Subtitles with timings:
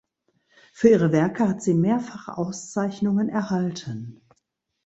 [0.73, 4.19] Für ihre Werke hat sie mehrfach Auszeichnungen erhalten.